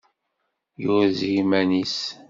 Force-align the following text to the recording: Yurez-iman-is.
Yurez-iman-is. 0.83 1.97